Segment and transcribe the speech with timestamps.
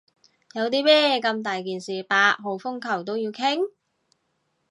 [0.55, 3.69] 有啲咩咁大件事八號風球都要傾？